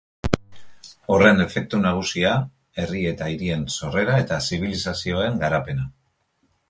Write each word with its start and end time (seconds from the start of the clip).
Horren 1.15 1.43
efektu 1.43 1.81
nagusia, 1.83 2.31
herri 2.83 3.03
eta 3.11 3.27
hirien 3.35 3.67
sorrera 3.77 4.17
eta 4.25 4.41
zibilizazioen 4.51 5.39
garapena. 5.45 5.87